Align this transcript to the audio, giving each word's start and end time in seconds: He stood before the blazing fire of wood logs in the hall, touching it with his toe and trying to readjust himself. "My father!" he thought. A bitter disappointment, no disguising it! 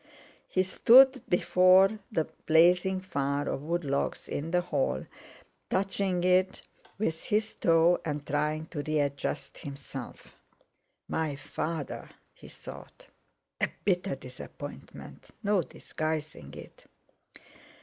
He 0.47 0.63
stood 0.63 1.21
before 1.29 1.99
the 2.11 2.23
blazing 2.47 3.01
fire 3.01 3.47
of 3.47 3.61
wood 3.61 3.83
logs 3.85 4.27
in 4.27 4.49
the 4.49 4.61
hall, 4.61 5.05
touching 5.69 6.23
it 6.23 6.63
with 6.97 7.21
his 7.25 7.53
toe 7.53 8.01
and 8.03 8.25
trying 8.25 8.65
to 8.69 8.81
readjust 8.81 9.59
himself. 9.59 10.33
"My 11.07 11.35
father!" 11.35 12.09
he 12.33 12.47
thought. 12.47 13.09
A 13.61 13.69
bitter 13.85 14.15
disappointment, 14.15 15.29
no 15.43 15.61
disguising 15.61 16.51
it! 16.55 16.85